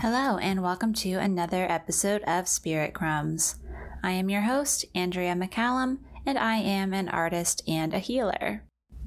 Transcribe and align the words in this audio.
Hello, 0.00 0.36
and 0.38 0.62
welcome 0.62 0.92
to 0.94 1.12
another 1.14 1.64
episode 1.70 2.22
of 2.22 2.48
Spirit 2.48 2.92
Crumbs. 2.92 3.56
I 4.02 4.10
am 4.10 4.28
your 4.28 4.42
host, 4.42 4.84
Andrea 4.94 5.34
McCallum, 5.34 5.98
and 6.26 6.36
I 6.36 6.56
am 6.56 6.92
an 6.92 7.08
artist 7.08 7.62
and 7.66 7.94
a 7.94 8.00
healer. 8.00 8.64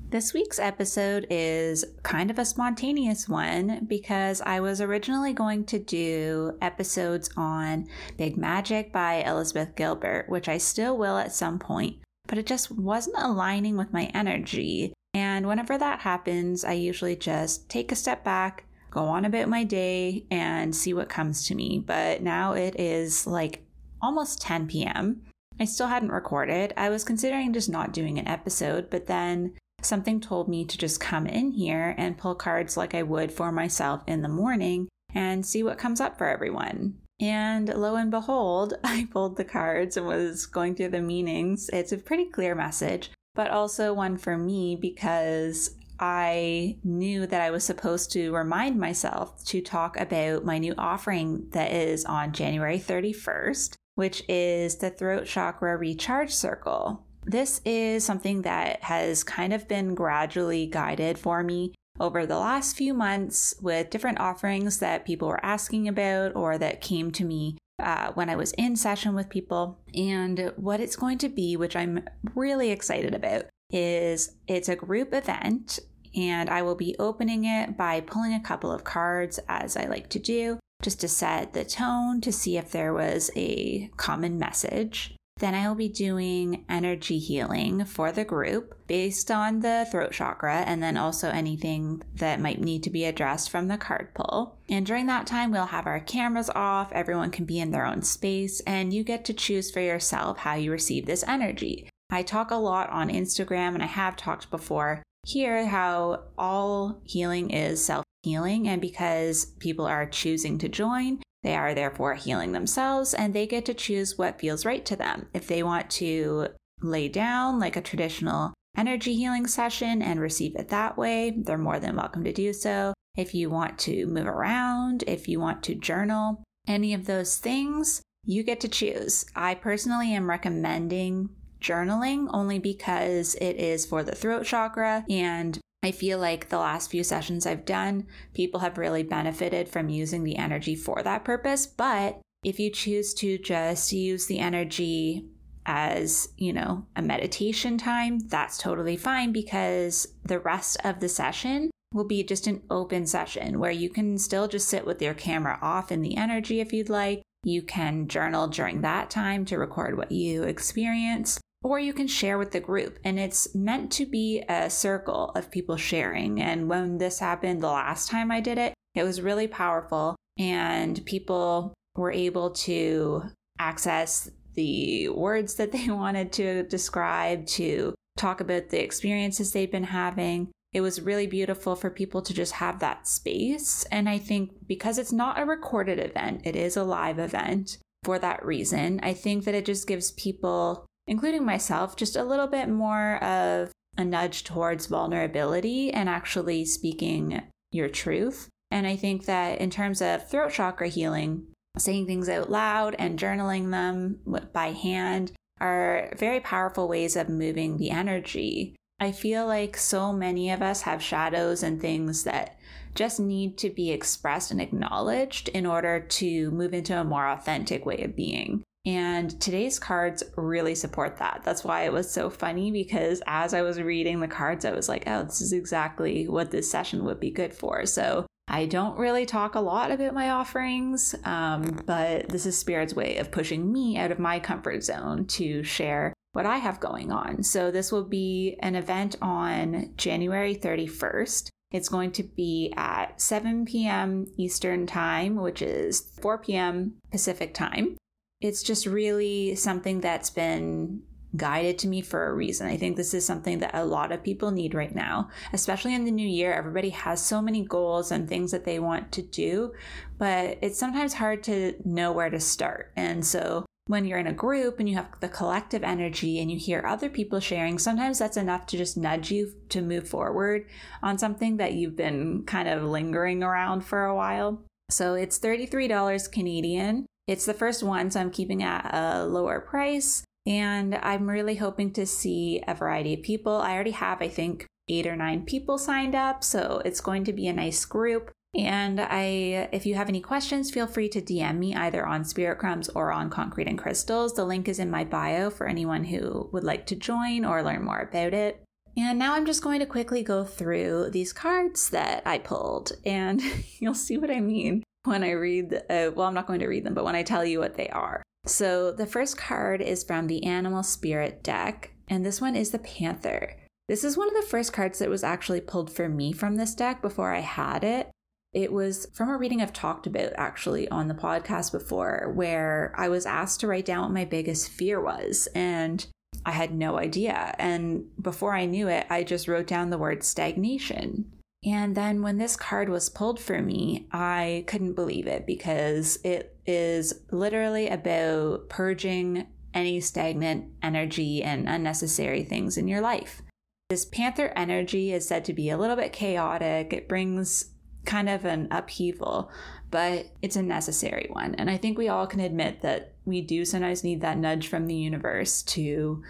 This 0.09 0.33
week's 0.33 0.57
episode 0.57 1.27
is 1.29 1.83
kind 2.01 2.31
of 2.31 2.39
a 2.39 2.45
spontaneous 2.45 3.27
one 3.27 3.85
because 3.85 4.41
I 4.41 4.61
was 4.61 4.79
originally 4.79 5.33
going 5.33 5.65
to 5.65 5.77
do 5.77 6.57
episodes 6.61 7.29
on 7.35 7.87
Big 8.17 8.37
Magic 8.37 8.91
by 8.93 9.15
Elizabeth 9.15 9.75
Gilbert, 9.75 10.29
which 10.29 10.47
I 10.47 10.57
still 10.57 10.97
will 10.97 11.17
at 11.17 11.33
some 11.33 11.59
point, 11.59 11.97
but 12.25 12.37
it 12.37 12.47
just 12.47 12.71
wasn't 12.71 13.17
aligning 13.19 13.77
with 13.77 13.93
my 13.93 14.05
energy. 14.13 14.93
And 15.13 15.47
whenever 15.47 15.77
that 15.77 15.99
happens, 15.99 16.63
I 16.63 16.73
usually 16.73 17.15
just 17.15 17.69
take 17.69 17.91
a 17.91 17.95
step 17.95 18.23
back, 18.23 18.63
go 18.97 19.05
on 19.05 19.25
about 19.25 19.47
my 19.47 19.63
day, 19.63 20.25
and 20.31 20.75
see 20.75 20.91
what 20.91 21.07
comes 21.07 21.45
to 21.47 21.55
me. 21.55 21.83
But 21.85 22.23
now 22.23 22.53
it 22.53 22.79
is 22.79 23.27
like 23.27 23.63
almost 24.01 24.41
10 24.41 24.67
p.m. 24.67 25.21
I 25.59 25.65
still 25.65 25.87
hadn't 25.87 26.11
recorded. 26.11 26.73
I 26.75 26.89
was 26.89 27.03
considering 27.03 27.53
just 27.53 27.69
not 27.69 27.93
doing 27.93 28.17
an 28.17 28.27
episode, 28.27 28.89
but 28.89 29.05
then 29.05 29.53
something 29.83 30.19
told 30.19 30.47
me 30.47 30.65
to 30.65 30.77
just 30.77 30.99
come 30.99 31.27
in 31.27 31.51
here 31.51 31.93
and 31.97 32.17
pull 32.17 32.33
cards 32.33 32.75
like 32.75 32.95
I 32.95 33.03
would 33.03 33.31
for 33.31 33.51
myself 33.51 34.01
in 34.07 34.23
the 34.23 34.29
morning 34.29 34.87
and 35.13 35.45
see 35.45 35.61
what 35.61 35.77
comes 35.77 36.01
up 36.01 36.17
for 36.17 36.27
everyone. 36.27 36.97
And 37.19 37.69
lo 37.69 37.95
and 37.95 38.09
behold, 38.09 38.73
I 38.83 39.07
pulled 39.11 39.37
the 39.37 39.45
cards 39.45 39.95
and 39.95 40.07
was 40.07 40.47
going 40.47 40.73
through 40.73 40.89
the 40.89 41.01
meanings. 41.01 41.69
It's 41.71 41.91
a 41.91 41.97
pretty 41.97 42.25
clear 42.25 42.55
message, 42.55 43.11
but 43.35 43.51
also 43.51 43.93
one 43.93 44.17
for 44.17 44.39
me 44.39 44.75
because 44.75 45.75
I 45.99 46.77
knew 46.83 47.25
that 47.27 47.41
I 47.41 47.51
was 47.51 47.63
supposed 47.63 48.11
to 48.11 48.31
remind 48.31 48.79
myself 48.79 49.43
to 49.45 49.61
talk 49.61 49.99
about 49.99 50.45
my 50.45 50.57
new 50.57 50.73
offering 50.77 51.47
that 51.51 51.71
is 51.71 52.05
on 52.05 52.33
January 52.33 52.79
31st, 52.79 53.75
which 53.95 54.23
is 54.29 54.75
the 54.75 54.89
Throat 54.89 55.25
Chakra 55.25 55.77
Recharge 55.77 56.33
Circle. 56.33 57.03
This 57.25 57.61
is 57.65 58.05
something 58.05 58.43
that 58.43 58.83
has 58.83 59.23
kind 59.23 59.53
of 59.53 59.67
been 59.67 59.95
gradually 59.95 60.67
guided 60.67 61.17
for 61.17 61.43
me 61.43 61.73
over 61.99 62.25
the 62.25 62.37
last 62.37 62.77
few 62.77 62.93
months 62.93 63.55
with 63.61 63.89
different 63.89 64.19
offerings 64.19 64.77
that 64.79 65.05
people 65.05 65.27
were 65.27 65.43
asking 65.43 65.87
about 65.87 66.35
or 66.35 66.57
that 66.57 66.79
came 66.79 67.11
to 67.11 67.25
me 67.25 67.57
uh, 67.79 68.11
when 68.13 68.29
I 68.29 68.35
was 68.35 68.53
in 68.53 68.75
session 68.75 69.15
with 69.15 69.29
people. 69.29 69.79
And 69.95 70.53
what 70.55 70.79
it's 70.79 70.95
going 70.95 71.17
to 71.19 71.29
be, 71.29 71.57
which 71.57 71.75
I'm 71.75 72.07
really 72.35 72.71
excited 72.71 73.13
about, 73.13 73.45
is 73.69 74.35
it's 74.47 74.69
a 74.69 74.75
group 74.75 75.13
event 75.13 75.79
and 76.15 76.49
I 76.49 76.61
will 76.61 76.75
be 76.75 76.95
opening 76.97 77.45
it 77.45 77.77
by 77.77 78.01
pulling 78.01 78.33
a 78.33 78.41
couple 78.41 78.71
of 78.71 78.83
cards 78.83 79.39
as 79.47 79.77
I 79.77 79.85
like 79.85 80.09
to 80.09 80.19
do, 80.19 80.59
just 80.81 80.99
to 81.01 81.07
set 81.07 81.53
the 81.53 81.63
tone 81.63 82.21
to 82.21 82.31
see 82.31 82.57
if 82.57 82.71
there 82.71 82.93
was 82.93 83.29
a 83.35 83.89
common 83.97 84.39
message. 84.39 85.13
Then 85.39 85.53
I 85.53 85.67
will 85.67 85.75
be 85.75 85.89
doing 85.89 86.65
energy 86.67 87.19
healing 87.19 87.85
for 87.85 88.11
the 88.11 88.25
group 88.25 88.87
based 88.87 89.29
on 89.29 89.59
the 89.59 89.87
throat 89.91 90.11
chakra 90.11 90.61
and 90.61 90.81
then 90.81 90.97
also 90.97 91.29
anything 91.29 92.01
that 92.15 92.39
might 92.39 92.59
need 92.59 92.81
to 92.83 92.89
be 92.89 93.05
addressed 93.05 93.51
from 93.51 93.67
the 93.67 93.77
card 93.77 94.15
pull. 94.15 94.57
And 94.67 94.83
during 94.83 95.05
that 95.05 95.27
time, 95.27 95.51
we'll 95.51 95.67
have 95.67 95.85
our 95.85 95.99
cameras 95.99 96.49
off, 96.55 96.91
everyone 96.91 97.29
can 97.29 97.45
be 97.45 97.59
in 97.59 97.69
their 97.69 97.85
own 97.85 98.01
space, 98.01 98.61
and 98.61 98.91
you 98.91 99.03
get 99.03 99.25
to 99.25 99.33
choose 99.33 99.69
for 99.69 99.79
yourself 99.79 100.39
how 100.39 100.55
you 100.55 100.71
receive 100.71 101.05
this 101.05 101.23
energy. 101.27 101.87
I 102.09 102.23
talk 102.23 102.51
a 102.51 102.55
lot 102.55 102.89
on 102.89 103.09
Instagram 103.09 103.73
and 103.73 103.83
I 103.83 103.87
have 103.87 104.15
talked 104.15 104.49
before 104.49 105.03
here 105.25 105.67
how 105.67 106.23
all 106.37 107.01
healing 107.03 107.49
is 107.49 107.83
self 107.83 108.05
healing, 108.23 108.67
and 108.67 108.81
because 108.81 109.45
people 109.59 109.85
are 109.85 110.05
choosing 110.05 110.57
to 110.59 110.69
join, 110.69 111.21
they 111.43 111.55
are 111.55 111.73
therefore 111.73 112.15
healing 112.15 112.51
themselves 112.51 113.13
and 113.13 113.33
they 113.33 113.45
get 113.45 113.65
to 113.65 113.73
choose 113.73 114.17
what 114.17 114.39
feels 114.39 114.65
right 114.65 114.85
to 114.85 114.95
them. 114.95 115.27
If 115.33 115.47
they 115.47 115.63
want 115.63 115.89
to 115.91 116.47
lay 116.81 117.09
down 117.09 117.59
like 117.59 117.75
a 117.75 117.81
traditional 117.81 118.53
energy 118.77 119.15
healing 119.15 119.47
session 119.47 120.01
and 120.01 120.19
receive 120.19 120.55
it 120.55 120.69
that 120.69 120.97
way, 120.97 121.33
they're 121.37 121.57
more 121.57 121.79
than 121.79 121.95
welcome 121.95 122.23
to 122.23 122.33
do 122.33 122.53
so. 122.53 122.93
If 123.15 123.33
you 123.33 123.49
want 123.49 123.79
to 123.79 124.05
move 124.05 124.27
around, 124.27 125.03
if 125.07 125.27
you 125.27 125.39
want 125.39 125.63
to 125.63 125.75
journal, 125.75 126.43
any 126.67 126.93
of 126.93 127.05
those 127.05 127.37
things, 127.37 128.01
you 128.23 128.43
get 128.43 128.59
to 128.61 128.67
choose. 128.67 129.25
I 129.35 129.55
personally 129.55 130.13
am 130.13 130.29
recommending 130.29 131.29
journaling 131.59 132.27
only 132.33 132.59
because 132.59 133.35
it 133.35 133.55
is 133.55 133.85
for 133.85 134.03
the 134.03 134.15
throat 134.15 134.45
chakra 134.45 135.05
and 135.09 135.59
I 135.83 135.91
feel 135.91 136.19
like 136.19 136.49
the 136.49 136.57
last 136.57 136.89
few 136.89 137.03
sessions 137.03 137.45
I've 137.45 137.65
done, 137.65 138.07
people 138.33 138.59
have 138.61 138.77
really 138.77 139.03
benefited 139.03 139.69
from 139.69 139.89
using 139.89 140.23
the 140.23 140.35
energy 140.35 140.75
for 140.75 141.03
that 141.03 141.23
purpose. 141.23 141.67
But 141.67 142.19
if 142.43 142.59
you 142.59 142.71
choose 142.71 143.13
to 143.15 143.37
just 143.37 143.91
use 143.93 144.25
the 144.25 144.39
energy 144.39 145.29
as, 145.65 146.29
you 146.37 146.51
know, 146.51 146.85
a 146.95 147.01
meditation 147.01 147.77
time, 147.77 148.19
that's 148.19 148.57
totally 148.57 148.97
fine 148.97 149.31
because 149.31 150.07
the 150.23 150.39
rest 150.39 150.77
of 150.83 150.99
the 150.99 151.09
session 151.09 151.69
will 151.93 152.05
be 152.05 152.23
just 152.23 152.47
an 152.47 152.63
open 152.69 153.05
session 153.05 153.59
where 153.59 153.71
you 153.71 153.89
can 153.89 154.17
still 154.17 154.47
just 154.47 154.67
sit 154.67 154.85
with 154.85 155.01
your 155.01 155.13
camera 155.13 155.59
off 155.61 155.91
in 155.91 156.01
the 156.01 156.17
energy 156.17 156.59
if 156.59 156.73
you'd 156.73 156.89
like. 156.89 157.21
You 157.43 157.61
can 157.61 158.07
journal 158.07 158.47
during 158.47 158.81
that 158.81 159.09
time 159.09 159.45
to 159.45 159.57
record 159.57 159.95
what 159.95 160.11
you 160.11 160.43
experience 160.43 161.39
or 161.63 161.79
you 161.79 161.93
can 161.93 162.07
share 162.07 162.37
with 162.37 162.51
the 162.51 162.59
group. 162.59 162.99
And 163.03 163.19
it's 163.19 163.53
meant 163.55 163.91
to 163.93 164.05
be 164.05 164.43
a 164.47 164.69
circle 164.69 165.31
of 165.35 165.51
people 165.51 165.77
sharing. 165.77 166.41
And 166.41 166.69
when 166.69 166.97
this 166.97 167.19
happened 167.19 167.61
the 167.61 167.67
last 167.67 168.09
time 168.09 168.31
I 168.31 168.39
did 168.39 168.57
it, 168.57 168.73
it 168.95 169.03
was 169.03 169.21
really 169.21 169.47
powerful. 169.47 170.15
And 170.37 171.03
people 171.05 171.73
were 171.95 172.11
able 172.11 172.51
to 172.51 173.23
access 173.59 174.29
the 174.53 175.09
words 175.09 175.55
that 175.55 175.71
they 175.73 175.89
wanted 175.89 176.31
to 176.33 176.63
describe, 176.63 177.45
to 177.47 177.93
talk 178.17 178.41
about 178.41 178.69
the 178.69 178.83
experiences 178.83 179.51
they've 179.51 179.71
been 179.71 179.83
having. 179.85 180.51
It 180.73 180.81
was 180.81 181.01
really 181.01 181.27
beautiful 181.27 181.75
for 181.75 181.89
people 181.89 182.21
to 182.21 182.33
just 182.33 182.53
have 182.53 182.79
that 182.79 183.07
space. 183.07 183.83
And 183.85 184.09
I 184.09 184.17
think 184.17 184.67
because 184.67 184.97
it's 184.97 185.13
not 185.13 185.39
a 185.39 185.45
recorded 185.45 185.97
event, 185.97 186.41
it 186.43 186.55
is 186.55 186.75
a 186.75 186.83
live 186.83 187.19
event 187.19 187.77
for 188.03 188.19
that 188.19 188.45
reason. 188.45 188.99
I 189.01 189.13
think 189.13 189.45
that 189.45 189.55
it 189.55 189.65
just 189.65 189.87
gives 189.87 190.11
people 190.11 190.85
including 191.07 191.45
myself, 191.45 191.95
just 191.95 192.15
a 192.15 192.23
little 192.23 192.47
bit 192.47 192.69
more 192.69 193.23
of 193.23 193.71
a 193.97 194.05
nudge 194.05 194.43
towards 194.43 194.85
vulnerability 194.85 195.91
and 195.91 196.07
actually 196.07 196.65
speaking 196.65 197.41
your 197.71 197.89
truth. 197.89 198.49
And 198.69 198.85
I 198.85 198.95
think 198.95 199.25
that 199.25 199.59
in 199.59 199.69
terms 199.69 200.01
of 200.01 200.29
throat 200.29 200.51
chakra 200.51 200.89
healing, 200.89 201.47
saying 201.77 202.05
things 202.05 202.29
out 202.29 202.49
loud 202.49 202.95
and 202.99 203.19
journaling 203.19 203.71
them 203.71 204.19
by 204.53 204.71
hand 204.71 205.31
are 205.59 206.13
very 206.17 206.39
powerful 206.39 206.87
ways 206.87 207.15
of 207.15 207.29
moving 207.29 207.77
the 207.77 207.89
energy. 207.89 208.75
I 208.99 209.11
feel 209.11 209.45
like 209.45 209.77
so 209.77 210.11
many 210.11 210.51
of 210.51 210.61
us 210.61 210.81
have 210.81 211.01
shadows 211.01 211.63
and 211.63 211.79
things 211.79 212.23
that 212.23 212.57
just 212.95 213.19
need 213.19 213.57
to 213.59 213.69
be 213.69 213.91
expressed 213.91 214.51
and 214.51 214.59
acknowledged 214.59 215.49
in 215.49 215.65
order 215.65 215.99
to 215.99 216.51
move 216.51 216.73
into 216.73 216.99
a 216.99 217.03
more 217.03 217.27
authentic 217.27 217.85
way 217.85 218.03
of 218.03 218.15
being. 218.15 218.63
And 218.87 219.39
today's 219.41 219.79
cards 219.79 220.23
really 220.37 220.73
support 220.73 221.17
that. 221.17 221.41
That's 221.43 221.65
why 221.65 221.83
it 221.83 221.91
was 221.91 222.09
so 222.09 222.29
funny 222.29 222.71
because 222.71 223.21
as 223.27 223.53
I 223.53 223.61
was 223.61 223.81
reading 223.81 224.21
the 224.21 224.29
cards, 224.29 224.63
I 224.63 224.71
was 224.71 224.87
like, 224.87 225.03
oh, 225.07 225.23
this 225.23 225.41
is 225.41 225.51
exactly 225.51 226.25
what 226.29 226.51
this 226.51 226.71
session 226.71 227.03
would 227.03 227.19
be 227.19 227.29
good 227.29 227.53
for. 227.53 227.85
So 227.85 228.25
I 228.47 228.65
don't 228.65 228.97
really 228.97 229.25
talk 229.25 229.55
a 229.55 229.59
lot 229.59 229.91
about 229.91 230.13
my 230.13 230.29
offerings, 230.29 231.13
um, 231.25 231.81
but 231.85 232.29
this 232.29 232.45
is 232.45 232.57
Spirit's 232.57 232.93
way 232.93 233.17
of 233.17 233.29
pushing 233.29 233.73
me 233.73 233.97
out 233.97 234.11
of 234.11 234.19
my 234.19 234.39
comfort 234.39 234.85
zone 234.85 235.25
to 235.25 235.63
share 235.63 236.13
what 236.31 236.45
I 236.45 236.55
have 236.55 236.79
going 236.79 237.11
on. 237.11 237.43
So 237.43 237.71
this 237.71 237.91
will 237.91 238.05
be 238.05 238.55
an 238.61 238.75
event 238.75 239.17
on 239.21 239.91
January 239.97 240.55
31st. 240.55 241.49
It's 241.71 241.89
going 241.89 242.13
to 242.13 242.23
be 242.23 242.73
at 242.77 243.19
7 243.19 243.65
p.m. 243.65 244.27
Eastern 244.37 244.87
Time, 244.87 245.35
which 245.35 245.61
is 245.61 246.09
4 246.21 246.37
p.m. 246.37 246.93
Pacific 247.11 247.53
Time 247.53 247.96
it's 248.41 248.63
just 248.63 248.85
really 248.85 249.55
something 249.55 250.01
that's 250.01 250.29
been 250.29 251.01
guided 251.35 251.77
to 251.79 251.87
me 251.87 252.01
for 252.01 252.27
a 252.27 252.33
reason. 252.33 252.67
I 252.67 252.77
think 252.77 252.95
this 252.95 253.13
is 253.13 253.25
something 253.25 253.59
that 253.59 253.75
a 253.75 253.85
lot 253.85 254.11
of 254.11 254.23
people 254.23 254.51
need 254.51 254.73
right 254.73 254.93
now, 254.93 255.29
especially 255.53 255.93
in 255.93 256.05
the 256.05 256.11
new 256.11 256.27
year. 256.27 256.53
Everybody 256.53 256.89
has 256.89 257.23
so 257.23 257.41
many 257.41 257.65
goals 257.65 258.11
and 258.11 258.27
things 258.27 258.51
that 258.51 258.65
they 258.65 258.79
want 258.79 259.11
to 259.13 259.21
do, 259.21 259.73
but 260.17 260.57
it's 260.61 260.79
sometimes 260.79 261.13
hard 261.13 261.43
to 261.43 261.75
know 261.83 262.11
where 262.11 262.29
to 262.29 262.39
start. 262.39 262.91
And 262.95 263.25
so 263.25 263.65
when 263.87 264.05
you're 264.05 264.19
in 264.19 264.27
a 264.27 264.33
group 264.33 264.79
and 264.79 264.89
you 264.89 264.95
have 264.95 265.19
the 265.19 265.29
collective 265.29 265.83
energy 265.83 266.39
and 266.39 266.51
you 266.51 266.57
hear 266.57 266.83
other 266.85 267.09
people 267.09 267.39
sharing, 267.39 267.79
sometimes 267.79 268.19
that's 268.19 268.37
enough 268.37 268.65
to 268.67 268.77
just 268.77 268.97
nudge 268.97 269.31
you 269.31 269.53
to 269.69 269.81
move 269.81 270.07
forward 270.07 270.65
on 271.01 271.17
something 271.17 271.57
that 271.57 271.73
you've 271.73 271.95
been 271.95 272.43
kind 272.45 272.67
of 272.67 272.83
lingering 272.83 273.43
around 273.43 273.81
for 273.81 274.05
a 274.05 274.15
while. 274.15 274.61
So 274.89 275.15
it's 275.15 275.39
$33 275.39 276.31
Canadian. 276.31 277.05
It's 277.27 277.45
the 277.45 277.53
first 277.53 277.83
one, 277.83 278.09
so 278.09 278.21
I'm 278.21 278.31
keeping 278.31 278.63
at 278.63 278.89
a 278.93 279.25
lower 279.25 279.59
price. 279.59 280.23
And 280.45 280.95
I'm 280.95 281.29
really 281.29 281.55
hoping 281.55 281.91
to 281.93 282.05
see 282.05 282.63
a 282.65 282.73
variety 282.73 283.13
of 283.13 283.21
people. 283.21 283.57
I 283.57 283.73
already 283.73 283.91
have, 283.91 284.21
I 284.21 284.29
think, 284.29 284.65
eight 284.87 285.05
or 285.05 285.17
nine 285.17 285.43
people 285.43 285.77
signed 285.77 286.15
up, 286.15 286.41
so 286.41 286.81
it's 286.85 287.01
going 287.01 287.25
to 287.25 287.33
be 287.33 287.47
a 287.47 287.53
nice 287.53 287.83
group. 287.83 288.31
And 288.55 289.01
I, 289.01 289.67
if 289.73 289.85
you 289.85 289.95
have 289.95 290.07
any 290.07 290.21
questions, 290.21 290.71
feel 290.71 290.87
free 290.87 291.09
to 291.09 291.21
DM 291.21 291.57
me 291.57 291.75
either 291.75 292.05
on 292.05 292.23
Spirit 292.23 292.59
Crumbs 292.59 292.87
or 292.87 293.11
on 293.11 293.29
Concrete 293.29 293.67
and 293.67 293.77
Crystals. 293.77 294.35
The 294.35 294.45
link 294.45 294.69
is 294.69 294.79
in 294.79 294.89
my 294.89 295.03
bio 295.03 295.49
for 295.49 295.67
anyone 295.67 296.05
who 296.05 296.49
would 296.53 296.63
like 296.63 296.85
to 296.87 296.95
join 296.95 297.43
or 297.43 297.61
learn 297.61 297.83
more 297.83 297.99
about 297.99 298.33
it. 298.33 298.63
And 298.95 299.19
now 299.19 299.33
I'm 299.33 299.45
just 299.45 299.61
going 299.61 299.81
to 299.81 299.85
quickly 299.85 300.23
go 300.23 300.45
through 300.45 301.09
these 301.11 301.33
cards 301.33 301.89
that 301.89 302.23
I 302.25 302.37
pulled, 302.37 302.93
and 303.05 303.41
you'll 303.79 303.93
see 303.93 304.17
what 304.17 304.31
I 304.31 304.39
mean 304.39 304.83
when 305.07 305.23
I 305.23 305.31
read. 305.31 305.73
Uh, 305.89 306.11
well, 306.15 306.27
I'm 306.27 306.33
not 306.33 306.47
going 306.47 306.59
to 306.59 306.67
read 306.67 306.83
them, 306.83 306.93
but 306.93 307.05
when 307.05 307.15
I 307.15 307.23
tell 307.23 307.45
you 307.45 307.59
what 307.59 307.75
they 307.75 307.89
are. 307.89 308.23
So 308.45 308.91
the 308.91 309.05
first 309.05 309.37
card 309.37 309.81
is 309.81 310.03
from 310.03 310.27
the 310.27 310.43
Animal 310.45 310.83
Spirit 310.83 311.43
deck, 311.43 311.91
and 312.07 312.25
this 312.25 312.39
one 312.39 312.55
is 312.55 312.71
the 312.71 312.79
Panther. 312.79 313.55
This 313.87 314.03
is 314.03 314.17
one 314.17 314.27
of 314.27 314.35
the 314.35 314.49
first 314.49 314.73
cards 314.73 314.99
that 314.99 315.09
was 315.09 315.23
actually 315.23 315.61
pulled 315.61 315.91
for 315.91 316.09
me 316.09 316.31
from 316.31 316.55
this 316.55 316.75
deck 316.75 317.01
before 317.01 317.33
I 317.33 317.39
had 317.39 317.83
it. 317.83 318.09
It 318.53 318.71
was 318.71 319.07
from 319.13 319.29
a 319.29 319.37
reading 319.37 319.61
I've 319.61 319.73
talked 319.73 320.07
about 320.07 320.33
actually 320.35 320.89
on 320.89 321.07
the 321.07 321.13
podcast 321.13 321.71
before, 321.71 322.31
where 322.35 322.93
I 322.97 323.09
was 323.09 323.25
asked 323.25 323.59
to 323.61 323.67
write 323.67 323.85
down 323.85 324.01
what 324.01 324.11
my 324.11 324.25
biggest 324.25 324.69
fear 324.69 325.01
was. 325.01 325.47
And 325.53 326.05
I 326.45 326.51
had 326.51 326.73
no 326.73 326.97
idea. 326.97 327.53
And 327.59 328.05
before 328.21 328.55
I 328.55 328.65
knew 328.65 328.87
it, 328.87 329.05
I 329.09 329.23
just 329.23 329.47
wrote 329.47 329.67
down 329.67 329.89
the 329.89 329.97
word 329.97 330.23
stagnation. 330.23 331.31
And 331.67 331.95
then 331.95 332.21
when 332.21 332.37
this 332.37 332.55
card 332.55 332.87
was 332.87 333.09
pulled 333.09 333.41
for 333.41 333.61
me, 333.61 334.07
I 334.13 334.63
couldn't 334.67 334.93
believe 334.93 335.27
it 335.27 335.45
because 335.45 336.17
it 336.23 336.55
is 336.65 337.13
literally 337.29 337.89
about 337.89 338.69
purging 338.69 339.47
any 339.73 339.99
stagnant 339.99 340.71
energy 340.81 341.43
and 341.43 341.67
unnecessary 341.67 342.43
things 342.43 342.77
in 342.77 342.87
your 342.87 343.01
life. 343.01 343.41
This 343.89 344.05
panther 344.05 344.53
energy 344.55 345.11
is 345.11 345.27
said 345.27 345.43
to 345.45 345.53
be 345.53 345.69
a 345.69 345.77
little 345.77 345.97
bit 345.97 346.13
chaotic. 346.13 346.93
It 346.93 347.09
brings 347.09 347.71
kind 348.05 348.29
of 348.29 348.45
an 348.45 348.69
upheaval, 348.71 349.51
but 349.91 350.27
it's 350.41 350.55
a 350.55 350.63
necessary 350.63 351.27
one. 351.29 351.53
And 351.55 351.69
I 351.69 351.75
think 351.75 351.97
we 351.97 352.07
all 352.07 352.27
can 352.27 352.39
admit 352.39 352.81
that 352.81 353.15
we 353.25 353.41
do 353.41 353.65
sometimes 353.65 354.05
need 354.05 354.21
that 354.21 354.37
nudge 354.37 354.69
from 354.69 354.87
the 354.87 354.95
universe 354.95 355.63
to 355.63 356.23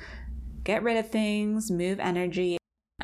get 0.64 0.82
rid 0.82 0.98
of 0.98 1.12
things, 1.12 1.70
move 1.70 2.00
energy. 2.00 2.58